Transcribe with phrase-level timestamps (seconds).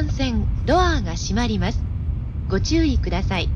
[0.00, 1.82] 幹線ドアが閉まります。
[2.48, 3.48] ご注意ください。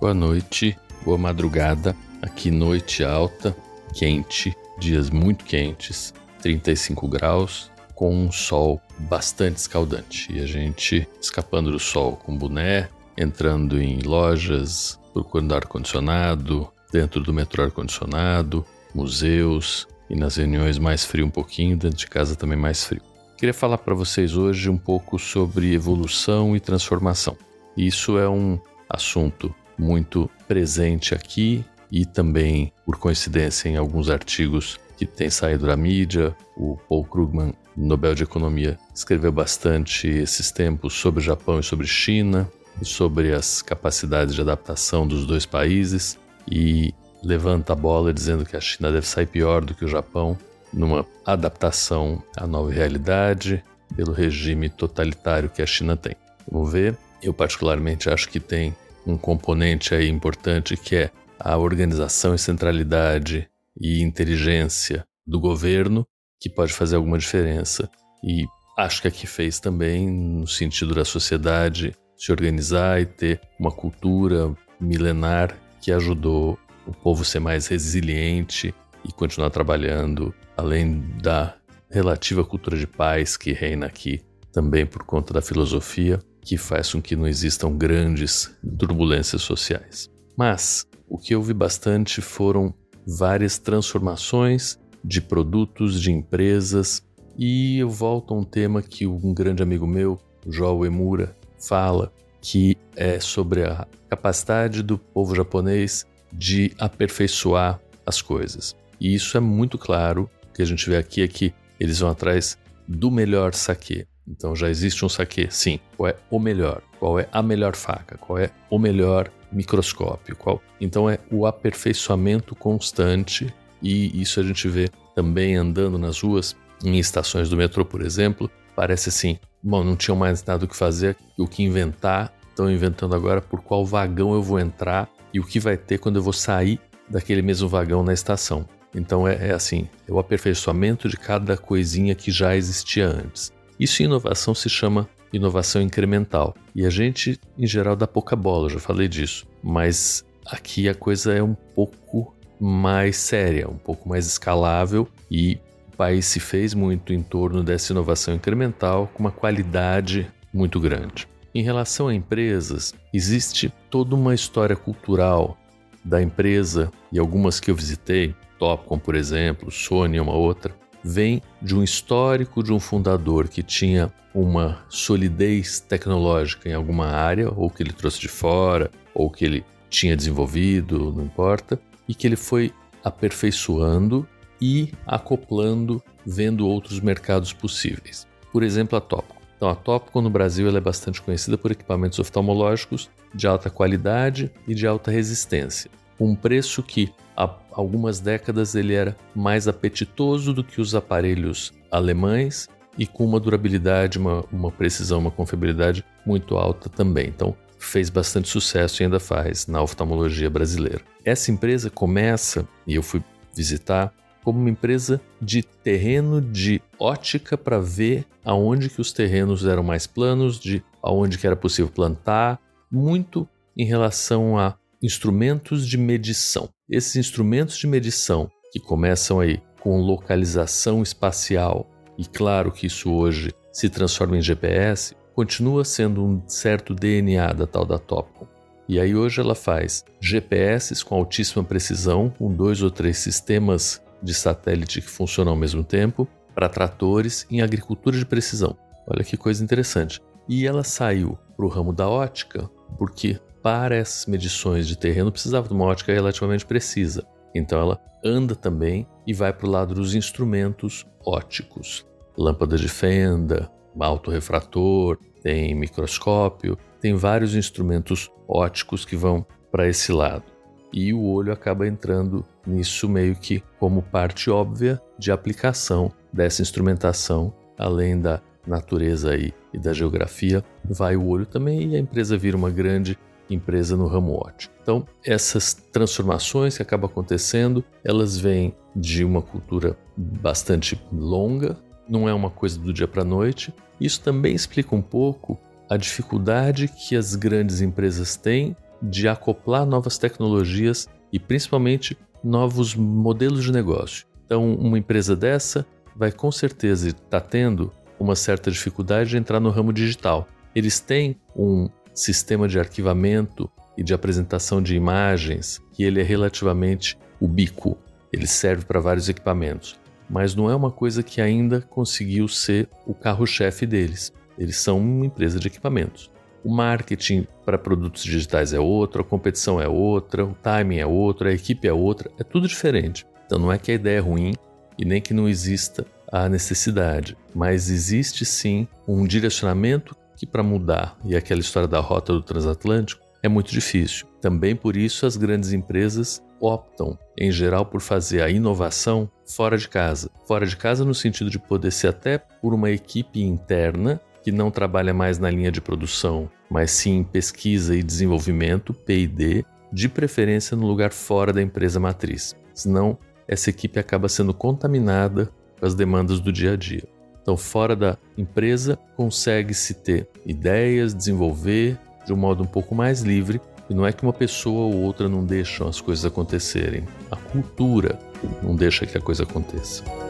[0.00, 1.94] Boa noite, boa madrugada.
[2.22, 3.54] Aqui noite alta,
[3.94, 10.32] quente, dias muito quentes, 35 graus, com um sol bastante escaldante.
[10.32, 17.32] E a gente escapando do sol com boné, entrando em lojas, procurando ar-condicionado, dentro do
[17.32, 22.85] metrô ar-condicionado, museus e nas reuniões mais frio um pouquinho, dentro de casa também mais
[22.85, 23.01] frio.
[23.35, 27.35] Queria falar para vocês hoje um pouco sobre evolução e transformação.
[27.75, 35.07] Isso é um assunto muito presente aqui e também, por coincidência, em alguns artigos que
[35.07, 36.35] têm saído da mídia.
[36.55, 41.87] O Paul Krugman, Nobel de Economia, escreveu bastante esses tempos sobre o Japão e sobre
[41.87, 42.47] China,
[42.79, 46.19] e sobre as capacidades de adaptação dos dois países,
[46.49, 50.37] e levanta a bola dizendo que a China deve sair pior do que o Japão
[50.71, 53.63] numa adaptação à nova realidade
[53.95, 56.15] pelo regime totalitário que a China tem.
[56.51, 56.97] Vamos ver.
[57.21, 58.75] Eu particularmente acho que tem
[59.05, 63.47] um componente aí importante que é a organização e centralidade
[63.79, 66.05] e inteligência do governo
[66.39, 67.89] que pode fazer alguma diferença.
[68.23, 68.45] E
[68.77, 74.53] acho que aqui fez também no sentido da sociedade se organizar e ter uma cultura
[74.79, 78.73] milenar que ajudou o povo ser mais resiliente
[79.03, 81.55] e continuar trabalhando, além da
[81.89, 87.01] relativa cultura de paz que reina aqui, também por conta da filosofia que faz com
[87.01, 90.09] que não existam grandes turbulências sociais.
[90.37, 92.73] Mas o que eu vi bastante foram
[93.05, 97.03] várias transformações de produtos, de empresas,
[97.37, 102.11] e eu volto a um tema que um grande amigo meu, João Emura, fala,
[102.41, 108.75] que é sobre a capacidade do povo japonês de aperfeiçoar as coisas.
[108.99, 112.09] E isso é muito claro, o que a gente vê aqui é que eles vão
[112.09, 112.57] atrás
[112.87, 114.05] do melhor saque.
[114.27, 115.79] Então já existe um saque, sim.
[115.97, 116.81] Qual é o melhor?
[116.99, 118.17] Qual é a melhor faca?
[118.17, 120.35] Qual é o melhor microscópio?
[120.35, 120.61] Qual?
[120.79, 126.97] Então é o aperfeiçoamento constante e isso a gente vê também andando nas ruas, em
[126.97, 128.49] estações do metrô, por exemplo.
[128.75, 132.33] Parece assim, bom, não tinham mais nada o que fazer, o que inventar.
[132.49, 136.17] Estão inventando agora por qual vagão eu vou entrar e o que vai ter quando
[136.17, 136.79] eu vou sair
[137.09, 138.67] daquele mesmo vagão na estação.
[138.95, 143.51] Então é, é assim, é o aperfeiçoamento de cada coisinha que já existia antes.
[143.79, 146.55] Isso em inovação se chama inovação incremental.
[146.75, 149.47] E a gente, em geral, dá pouca bola, já falei disso.
[149.63, 155.57] Mas aqui a coisa é um pouco mais séria, um pouco mais escalável e
[155.91, 161.27] o país se fez muito em torno dessa inovação incremental com uma qualidade muito grande.
[161.55, 165.55] Em relação a empresas, existe toda uma história cultural
[166.03, 171.75] da empresa e algumas que eu visitei, Topcom, por exemplo, Sony uma outra, vem de
[171.75, 177.83] um histórico de um fundador que tinha uma solidez tecnológica em alguma área, ou que
[177.83, 182.73] ele trouxe de fora, ou que ele tinha desenvolvido, não importa, e que ele foi
[183.03, 184.27] aperfeiçoando
[184.59, 188.25] e acoplando, vendo outros mercados possíveis.
[188.51, 189.32] Por exemplo, a Topcom.
[189.63, 194.51] Então, a Topcom no Brasil ela é bastante conhecida por equipamentos oftalmológicos de alta qualidade
[194.67, 195.89] e de alta resistência.
[196.19, 202.67] Um preço que há algumas décadas ele era mais apetitoso do que os aparelhos alemães
[202.97, 207.29] e com uma durabilidade, uma, uma precisão, uma confiabilidade muito alta também.
[207.29, 210.99] Então, fez bastante sucesso e ainda faz na oftalmologia brasileira.
[211.23, 213.23] Essa empresa começa, e eu fui
[213.55, 219.83] visitar, como uma empresa de terreno de ótica para ver aonde que os terrenos eram
[219.83, 222.59] mais planos, de aonde que era possível plantar,
[222.91, 226.69] muito em relação a instrumentos de medição.
[226.89, 233.53] Esses instrumentos de medição que começam aí com localização espacial e claro que isso hoje
[233.71, 238.47] se transforma em GPS, continua sendo um certo DNA da tal da Topcom.
[238.87, 244.33] E aí hoje ela faz GPS com altíssima precisão, com dois ou três sistemas de
[244.33, 248.77] satélite que funcionam ao mesmo tempo, para tratores em agricultura de precisão.
[249.07, 250.21] Olha que coisa interessante.
[250.47, 255.67] E ela saiu para o ramo da ótica, porque para essas medições de terreno precisava
[255.67, 257.25] de uma ótica relativamente precisa.
[257.55, 262.05] Então ela anda também e vai para o lado dos instrumentos óticos.
[262.37, 270.52] Lâmpada de fenda, autorrefrator, tem microscópio, tem vários instrumentos óticos que vão para esse lado.
[270.93, 277.53] E o olho acaba entrando nisso meio que como parte óbvia de aplicação dessa instrumentação,
[277.77, 282.55] além da natureza aí e da geografia, vai o olho também e a empresa vira
[282.55, 283.17] uma grande
[283.49, 284.73] empresa no ramo ótico.
[284.81, 292.33] Então, essas transformações que acabam acontecendo, elas vêm de uma cultura bastante longa não é
[292.33, 293.73] uma coisa do dia para a noite.
[293.99, 295.59] Isso também explica um pouco
[295.89, 303.65] a dificuldade que as grandes empresas têm de acoplar novas tecnologias e principalmente novos modelos
[303.65, 304.25] de negócio.
[304.45, 305.85] Então, uma empresa dessa
[306.15, 310.47] vai com certeza estar tá tendo uma certa dificuldade de entrar no ramo digital.
[310.73, 317.17] Eles têm um sistema de arquivamento e de apresentação de imagens que ele é relativamente
[317.39, 317.97] ubíquo.
[318.31, 319.99] Ele serve para vários equipamentos,
[320.29, 324.33] mas não é uma coisa que ainda conseguiu ser o carro-chefe deles.
[324.57, 326.31] Eles são uma empresa de equipamentos.
[326.63, 331.49] O marketing para produtos digitais é outro, a competição é outra, o timing é outro,
[331.49, 333.25] a equipe é outra, é tudo diferente.
[333.45, 334.53] Então não é que a ideia é ruim
[334.97, 341.17] e nem que não exista a necessidade, mas existe sim um direcionamento que para mudar,
[341.23, 344.25] e aquela história da rota do transatlântico, é muito difícil.
[344.41, 349.87] Também por isso as grandes empresas optam, em geral, por fazer a inovação fora de
[349.87, 350.29] casa.
[350.47, 354.69] Fora de casa no sentido de poder ser até por uma equipe interna que não
[354.69, 360.75] trabalha mais na linha de produção, mas sim em pesquisa e desenvolvimento, P&D, de preferência
[360.75, 362.55] no lugar fora da empresa matriz.
[362.73, 363.17] Senão,
[363.47, 365.49] essa equipe acaba sendo contaminada
[365.79, 367.03] com as demandas do dia a dia.
[367.41, 373.61] Então, fora da empresa, consegue-se ter ideias, desenvolver de um modo um pouco mais livre.
[373.89, 377.03] E não é que uma pessoa ou outra não deixam as coisas acontecerem.
[377.29, 378.17] A cultura
[378.61, 380.22] não deixa que a coisa aconteça.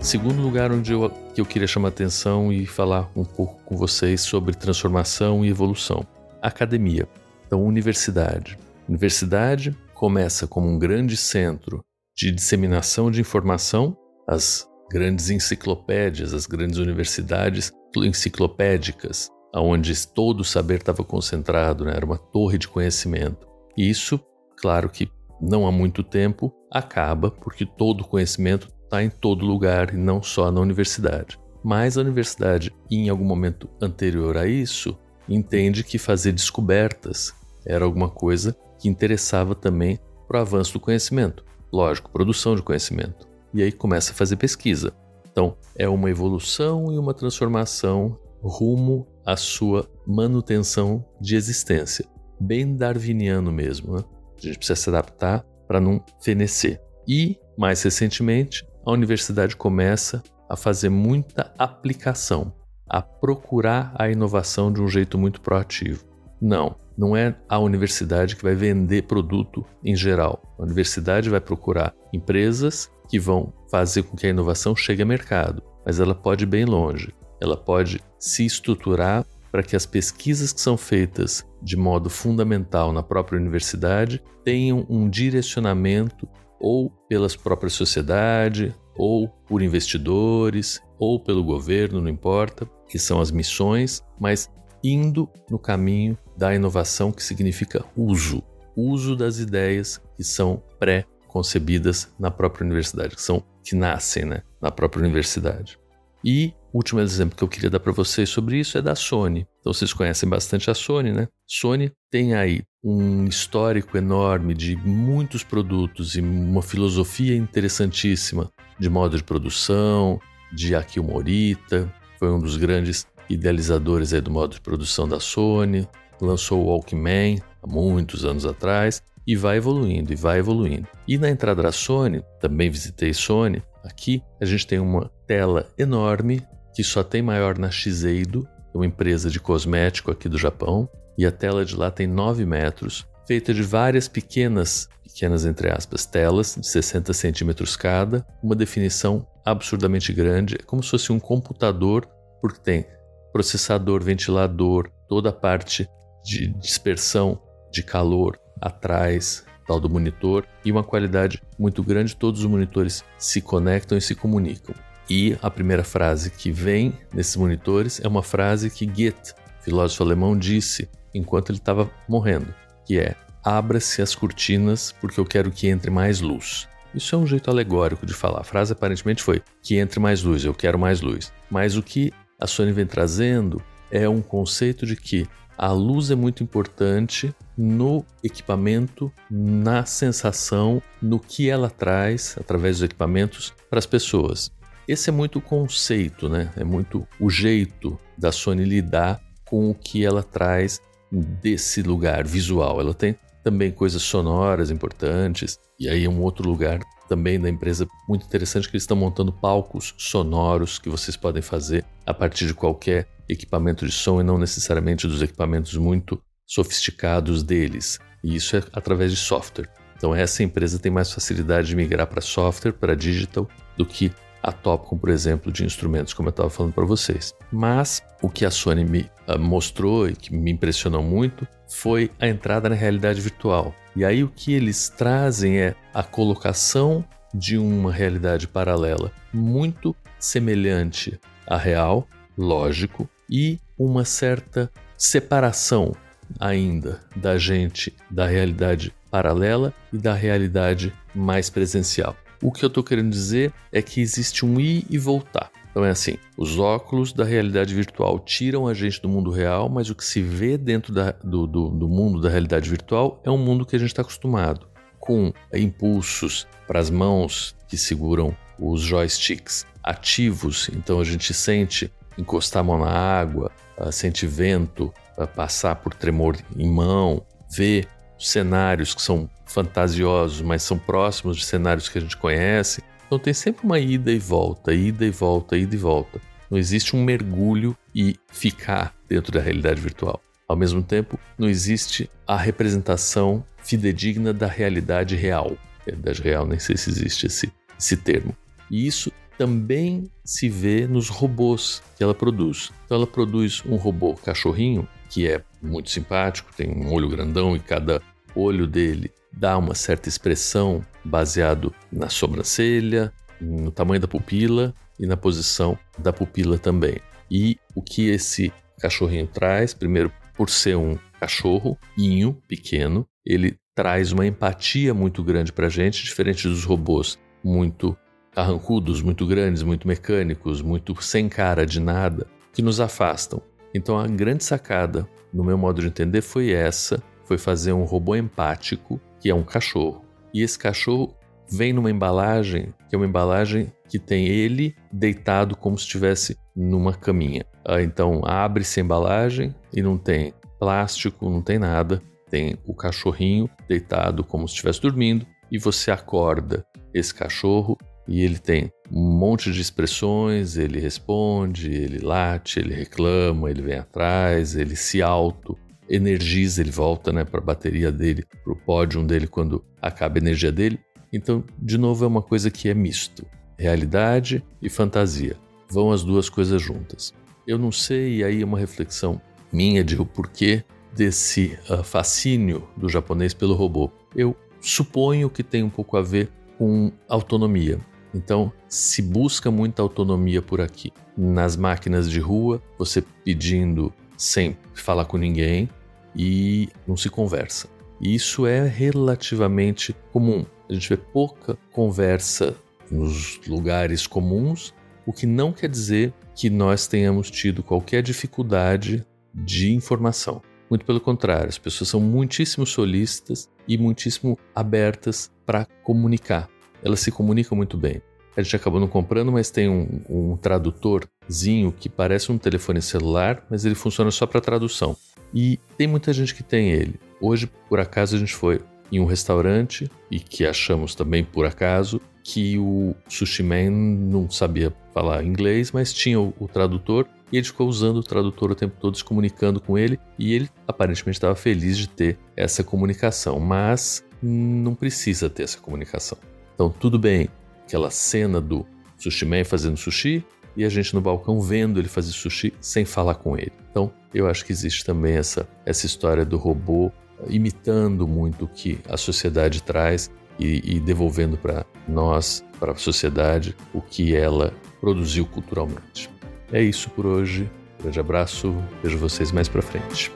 [0.00, 4.20] Segundo lugar onde eu, que eu queria chamar atenção e falar um pouco com vocês
[4.20, 6.06] sobre transformação e evolução.
[6.40, 7.06] Academia.
[7.46, 8.58] Então, universidade.
[8.88, 11.84] Universidade começa como um grande centro
[12.16, 13.96] de disseminação de informação,
[14.26, 21.92] as grandes enciclopédias, as grandes universidades enciclopédicas, onde todo o saber estava concentrado, né?
[21.94, 23.46] era uma torre de conhecimento.
[23.76, 24.20] E isso,
[24.60, 25.10] claro que
[25.40, 30.22] não há muito tempo, acaba porque todo o conhecimento está em todo lugar e não
[30.22, 31.38] só na universidade.
[31.62, 34.98] Mas a universidade, em algum momento anterior a isso,
[35.28, 37.34] entende que fazer descobertas
[37.66, 41.44] era alguma coisa que interessava também para o avanço do conhecimento.
[41.70, 44.92] Lógico, produção de conhecimento e aí começa a fazer pesquisa.
[45.30, 52.04] Então, é uma evolução e uma transformação rumo à sua manutenção de existência.
[52.40, 54.04] Bem darwiniano mesmo, né?
[54.36, 56.80] A gente precisa se adaptar para não fenecer.
[57.06, 62.54] E, mais recentemente, a universidade começa a fazer muita aplicação,
[62.88, 66.06] a procurar a inovação de um jeito muito proativo.
[66.40, 70.40] Não, não é a universidade que vai vender produto em geral.
[70.58, 75.62] A universidade vai procurar empresas que vão fazer com que a inovação chegue ao mercado,
[75.84, 77.14] mas ela pode ir bem longe.
[77.42, 83.02] Ela pode se estruturar para que as pesquisas que são feitas de modo fundamental na
[83.02, 86.26] própria universidade tenham um direcionamento
[86.60, 93.30] ou pelas próprias sociedade, ou por investidores, ou pelo governo, não importa, que são as
[93.30, 94.50] missões, mas
[94.82, 98.42] indo no caminho da inovação que significa uso,
[98.76, 104.42] uso das ideias que são pré concebidas na própria universidade, que são que nascem né,
[104.62, 105.78] na própria universidade.
[106.24, 109.46] E o último exemplo que eu queria dar para vocês sobre isso é da Sony.
[109.60, 111.28] Então vocês conhecem bastante a Sony, né?
[111.46, 119.16] Sony tem aí um histórico enorme de muitos produtos e uma filosofia interessantíssima de modo
[119.16, 120.20] de produção,
[120.52, 125.88] de Akio Morita, foi um dos grandes idealizadores do modo de produção da Sony,
[126.20, 130.86] lançou o Walkman há muitos anos atrás e vai evoluindo e vai evoluindo.
[131.06, 136.42] E na entrada da Sony, também visitei Sony, aqui a gente tem uma tela enorme
[136.74, 141.32] que só tem maior na Shiseido, uma empresa de cosmético aqui do Japão, e a
[141.32, 146.66] tela de lá tem 9 metros, feita de várias pequenas, pequenas entre aspas, telas de
[146.66, 152.08] 60 centímetros cada, uma definição absurdamente grande, é como se fosse um computador,
[152.40, 152.86] porque tem
[153.32, 155.88] processador, ventilador, toda a parte
[156.24, 162.16] de dispersão de calor, atrás tal do monitor e uma qualidade muito grande.
[162.16, 164.74] Todos os monitores se conectam e se comunicam.
[165.10, 170.36] E a primeira frase que vem nesses monitores é uma frase que Goethe, filósofo alemão,
[170.36, 172.54] disse enquanto ele estava morrendo,
[172.86, 176.68] que é: "Abra-se as cortinas porque eu quero que entre mais luz".
[176.94, 178.40] Isso é um jeito alegórico de falar.
[178.40, 181.32] A frase aparentemente foi: "Que entre mais luz, eu quero mais luz".
[181.50, 186.14] Mas o que a Sony vem trazendo é um conceito de que a luz é
[186.14, 193.86] muito importante no equipamento, na sensação, no que ela traz através dos equipamentos para as
[193.86, 194.52] pessoas.
[194.86, 196.52] Esse é muito o conceito, né?
[196.56, 202.80] É muito o jeito da Sony lidar com o que ela traz desse lugar visual.
[202.80, 205.58] Ela tem também coisas sonoras importantes.
[205.78, 209.94] E aí um outro lugar também da empresa muito interessante que eles estão montando palcos
[209.96, 215.06] sonoros que vocês podem fazer a partir de qualquer equipamento de som e não necessariamente
[215.06, 217.98] dos equipamentos muito sofisticados deles.
[218.22, 219.68] E isso é através de software.
[219.96, 224.12] Então essa empresa tem mais facilidade de migrar para software, para digital, do que
[224.42, 227.34] a Topcon, por exemplo, de instrumentos, como eu estava falando para vocês.
[227.52, 232.28] Mas o que a Sony me uh, mostrou e que me impressionou muito foi a
[232.28, 233.74] entrada na realidade virtual.
[233.94, 237.04] E aí o que eles trazem é a colocação
[237.34, 245.94] de uma realidade paralela muito semelhante à real, lógico, e uma certa separação
[246.38, 252.16] ainda da gente da realidade paralela e da realidade mais presencial.
[252.42, 255.50] O que eu estou querendo dizer é que existe um ir e voltar.
[255.70, 259.90] Então é assim: os óculos da realidade virtual tiram a gente do mundo real, mas
[259.90, 263.38] o que se vê dentro da, do, do, do mundo da realidade virtual é um
[263.38, 264.68] mundo que a gente está acostumado,
[264.98, 272.60] com impulsos para as mãos que seguram os joysticks ativos, então a gente sente encostar
[272.60, 277.86] a mão na água, uh, sente vento, uh, passar por tremor em mão, vê
[278.18, 282.82] cenários que são fantasiosos, mas são próximos de cenários que a gente conhece.
[283.06, 286.20] Então tem sempre uma ida e volta, ida e volta, ida e volta.
[286.50, 290.20] Não existe um mergulho e ficar dentro da realidade virtual.
[290.46, 295.56] Ao mesmo tempo, não existe a representação fidedigna da realidade real.
[295.86, 298.34] Realidade real, nem sei se existe esse, esse termo.
[298.70, 302.72] E isso também se vê nos robôs que ela produz.
[302.84, 307.60] Então ela produz um robô cachorrinho que é muito simpático, tem um olho grandão e
[307.60, 308.02] cada
[308.34, 315.16] olho dele dá uma certa expressão baseado na sobrancelha, no tamanho da pupila e na
[315.16, 316.96] posição da pupila também.
[317.30, 324.26] E o que esse cachorrinho traz, primeiro por ser um cachorroinho pequeno, ele traz uma
[324.26, 327.96] empatia muito grande para a gente, diferente dos robôs muito
[328.32, 333.40] carrancudos, muito grandes, muito mecânicos, muito sem cara de nada, que nos afastam.
[333.72, 338.16] Então a grande sacada, no meu modo de entender, foi essa: foi fazer um robô
[338.16, 340.02] empático, que é um cachorro.
[340.32, 341.14] E esse cachorro
[341.50, 346.94] vem numa embalagem, que é uma embalagem que tem ele deitado como se estivesse numa
[346.94, 347.44] caminha.
[347.62, 352.00] Ah, então abre-se a embalagem e não tem plástico, não tem nada.
[352.30, 358.38] Tem o cachorrinho deitado como se estivesse dormindo e você acorda esse cachorro e ele
[358.38, 364.74] tem um monte de expressões, ele responde, ele late, ele reclama, ele vem atrás, ele
[364.74, 365.54] se auto
[365.88, 370.20] energiza, ele volta né, para a bateria dele, para o pódio dele quando acaba a
[370.20, 370.78] energia dele.
[371.12, 373.26] Então, de novo, é uma coisa que é misto.
[373.58, 375.36] Realidade e fantasia.
[375.70, 377.12] Vão as duas coisas juntas.
[377.46, 380.62] Eu não sei, e aí é uma reflexão minha de o porquê
[380.94, 383.90] desse uh, fascínio do japonês pelo robô.
[384.14, 387.78] Eu suponho que tem um pouco a ver com autonomia.
[388.14, 390.92] Então, se busca muita autonomia por aqui.
[391.16, 395.68] Nas máquinas de rua, você pedindo sem falar com ninguém
[396.14, 397.68] e não se conversa.
[398.00, 400.44] E isso é relativamente comum.
[400.68, 402.56] A gente vê pouca conversa
[402.90, 404.74] nos lugares comuns,
[405.04, 410.40] o que não quer dizer que nós tenhamos tido qualquer dificuldade de informação.
[410.70, 416.48] Muito pelo contrário, as pessoas são muitíssimo solistas e muitíssimo abertas para comunicar
[416.82, 418.00] elas se comunicam muito bem.
[418.36, 423.44] A gente acabou não comprando, mas tem um, um tradutorzinho que parece um telefone celular,
[423.50, 424.96] mas ele funciona só para tradução.
[425.34, 426.94] E tem muita gente que tem ele.
[427.20, 432.00] Hoje, por acaso, a gente foi em um restaurante e que achamos também por acaso
[432.22, 437.46] que o sushi man não sabia falar inglês, mas tinha o, o tradutor e ele
[437.46, 441.34] ficou usando o tradutor o tempo todo, se comunicando com ele e ele aparentemente estava
[441.34, 446.18] feliz de ter essa comunicação, mas não precisa ter essa comunicação.
[446.54, 447.28] Então, tudo bem,
[447.64, 448.66] aquela cena do
[448.98, 450.24] sushi man fazendo sushi
[450.56, 453.52] e a gente no balcão vendo ele fazer sushi sem falar com ele.
[453.70, 456.90] Então, eu acho que existe também essa, essa história do robô
[457.28, 463.56] imitando muito o que a sociedade traz e, e devolvendo para nós, para a sociedade,
[463.74, 466.08] o que ela produziu culturalmente.
[466.52, 467.50] É isso por hoje.
[467.80, 470.12] grande abraço, vejo vocês mais para frente.